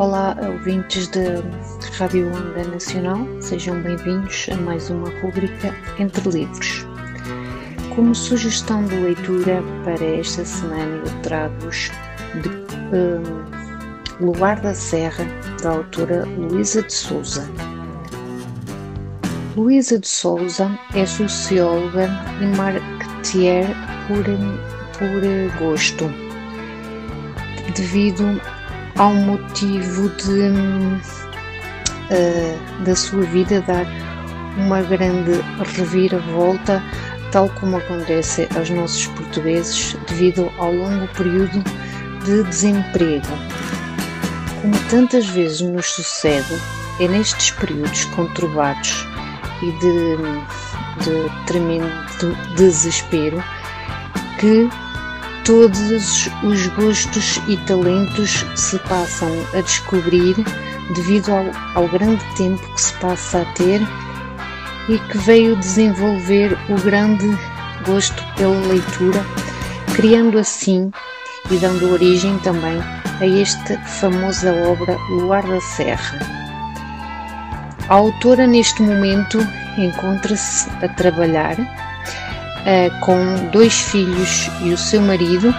[0.00, 1.42] Olá, ouvintes da
[1.98, 6.86] Rádio Onda Nacional, sejam bem-vindos a mais uma rúbrica Entre Livros.
[7.94, 11.90] Como sugestão de leitura para esta semana, eu trago-vos
[12.40, 12.48] de
[12.96, 15.26] um, Luar da Serra,
[15.62, 17.46] da autora Luísa de Souza.
[19.54, 22.08] Luísa de Souza é socióloga
[22.40, 23.66] e marketeer
[24.08, 24.24] por,
[24.98, 26.10] por gosto,
[27.76, 28.40] devido
[29.00, 30.50] ao motivo de
[32.10, 33.86] uh, da sua vida dar
[34.58, 35.40] uma grande
[35.74, 36.82] reviravolta,
[37.32, 41.64] tal como acontece aos nossos portugueses devido ao longo período
[42.26, 43.26] de desemprego.
[44.60, 46.60] Como tantas vezes nos sucede,
[47.00, 49.06] é nestes períodos conturbados
[49.62, 50.16] e de,
[51.04, 53.42] de tremendo desespero
[54.38, 54.68] que
[55.44, 60.36] todos os gostos e talentos se passam a descobrir
[60.94, 63.80] devido ao, ao, grande tempo que se passa a ter
[64.88, 67.26] e que veio desenvolver o grande
[67.86, 69.24] gosto pela leitura,
[69.94, 70.90] criando assim
[71.50, 72.78] e dando origem também
[73.20, 76.18] a esta famosa obra Luar da Serra.
[77.88, 79.38] A autora, neste momento,
[79.76, 81.56] encontra-se a trabalhar
[82.60, 85.54] uh, com dois filhos e o seu marido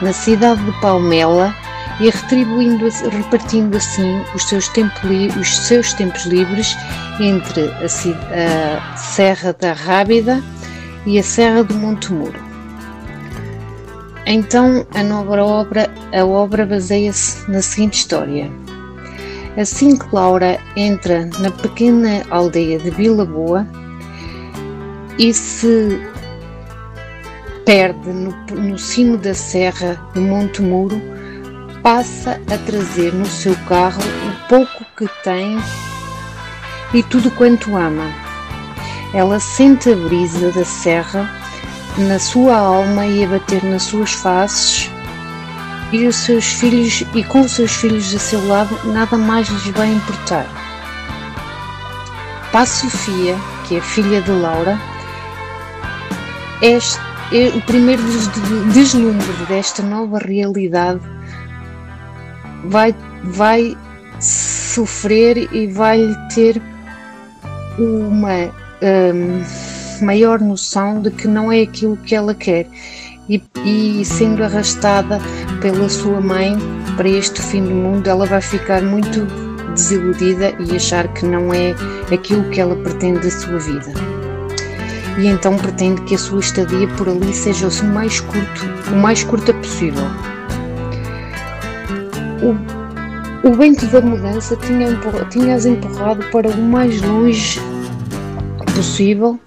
[0.00, 1.54] na cidade de Palmela
[2.00, 4.94] e retribuindo, repartindo assim os seus, tempo,
[5.40, 6.76] os seus tempos livres
[7.20, 10.42] entre a, a Serra da Rábida
[11.06, 12.40] e a Serra do Monte Muro.
[14.26, 18.50] Então a nova obra, a obra baseia-se na seguinte história.
[19.56, 23.66] Assim que Laura entra na pequena aldeia de Vila Boa,
[25.18, 26.00] e se
[27.64, 31.00] perde no, no cimo da serra do Monte Muro,
[31.82, 35.58] passa a trazer no seu carro o pouco que tem
[36.94, 38.10] e tudo quanto ama.
[39.14, 41.28] Ela sente a brisa da serra
[41.98, 44.90] na sua alma e a bater nas suas faces
[45.92, 49.66] e os seus filhos e com os seus filhos a seu lado nada mais lhes
[49.68, 50.46] vai importar.
[52.50, 54.78] Pá Sofia, que é filha de Laura,
[56.62, 57.00] este,
[57.32, 58.02] é o primeiro
[58.72, 61.00] deslumbre desta nova realidade.
[62.66, 63.76] Vai, vai
[64.20, 66.62] sofrer e vai ter
[67.78, 68.48] uma
[68.80, 72.66] um, maior noção de que não é aquilo que ela quer.
[73.28, 75.20] E, e, sendo arrastada
[75.60, 76.56] pela sua mãe
[76.96, 79.26] para este fim do mundo, ela vai ficar muito
[79.74, 81.74] desiludida e achar que não é
[82.12, 84.21] aquilo que ela pretende da sua vida
[85.18, 89.22] e então pretende que a sua estadia por ali seja o mais curto, o mais
[89.22, 90.04] curta possível.
[92.42, 94.88] O, o vento da mudança tinha,
[95.30, 97.60] tinha-as empurrado para o mais longe
[98.74, 99.38] possível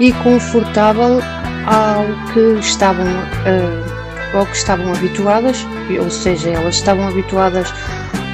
[0.00, 1.20] e confortável
[1.66, 3.96] ao que estavam uh,
[4.36, 5.66] ao que estavam habituadas,
[6.00, 7.72] ou seja, elas estavam habituadas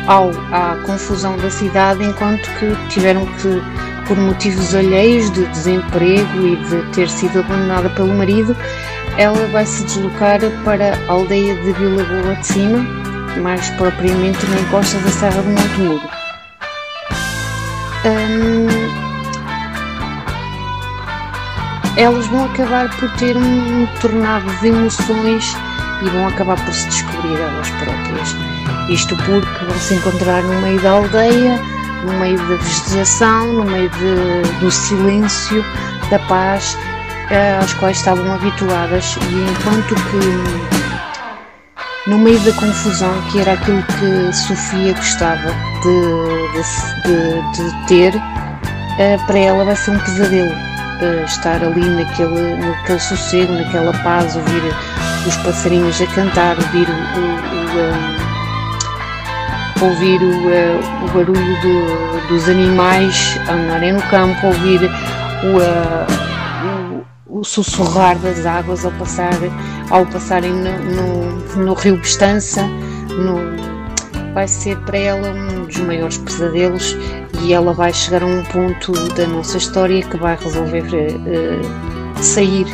[0.07, 3.63] ao, à confusão da cidade, enquanto que tiveram que
[4.07, 8.57] por motivos alheios de desemprego e de ter sido abandonada pelo marido,
[9.19, 12.79] ela vai se deslocar para a aldeia de Vila Boa de Cima,
[13.41, 16.09] mais propriamente na encosta da Serra do Monte Muro.
[18.05, 19.03] Hum,
[21.97, 25.55] elas vão acabar por ter um tornado de emoções
[26.03, 28.37] e vão acabar por se descobrir elas próprias.
[28.89, 31.61] Isto porque vão se encontrar no meio da aldeia
[32.03, 35.63] no meio da vegetação, no meio de, do silêncio,
[36.11, 36.79] da paz
[37.31, 39.19] uh, às quais estavam habituadas.
[39.31, 40.17] E enquanto que
[42.11, 46.53] no meio da confusão, que era aquilo que Sofia gostava de,
[47.03, 53.01] de, de, ter, uh, para ela vai ser um pesadelo uh, estar ali naquele, naquele
[53.01, 54.63] sossego, naquela paz, ouvir
[55.27, 58.32] os passarinhos a cantar, ouvir o, o, o
[59.83, 67.41] ouvir o, uh, o barulho do, dos animais andarem no campo, ouvir o, uh, o,
[67.41, 69.35] o, sussurrar das águas ao, passar,
[69.91, 72.63] ao passarem no, no, no rio Bestança.
[73.09, 73.39] No,
[74.35, 76.97] vai ser para ela um dos maiores pesadelos
[77.43, 82.67] e ela vai chegar a um ponto da nossa história que vai resolver uh, sair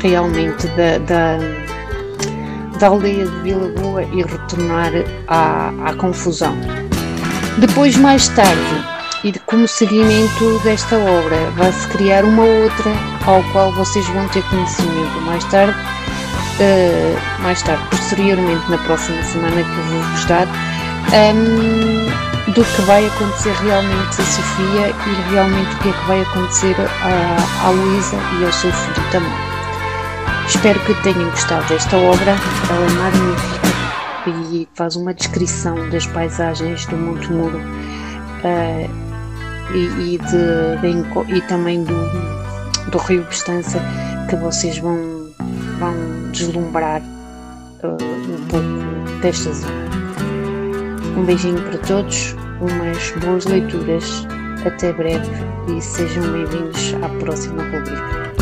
[0.00, 1.63] realmente da, da
[2.78, 4.92] da aldeia de Vila Boa e retornar
[5.28, 6.56] à, à confusão.
[7.58, 8.84] Depois, mais tarde,
[9.24, 12.92] e como seguimento desta obra, vai-se criar uma outra
[13.26, 15.74] ao qual vocês vão ter conhecimento mais tarde,
[16.60, 20.46] uh, mais tarde, posteriormente, na próxima semana que eu vou vos dar,
[21.14, 26.20] um, do que vai acontecer realmente a Sofia e realmente o que é que vai
[26.20, 26.76] acontecer
[27.64, 29.43] à Luísa e ao seu filho também.
[30.46, 32.36] Espero que tenham gostado desta obra,
[32.70, 33.64] ela é magnífica
[34.52, 38.88] e faz uma descrição das paisagens do Monte Muro uh,
[39.74, 41.94] e, e, de, de, e também do,
[42.90, 43.80] do Rio Bestança
[44.28, 44.96] que vocês vão,
[45.78, 45.94] vão
[46.32, 47.02] deslumbrar
[47.82, 49.84] uh, um pouco desta zona.
[51.16, 54.26] Um beijinho para todos, umas boas leituras,
[54.66, 55.30] até breve
[55.68, 58.33] e sejam bem-vindos à próxima rubrica.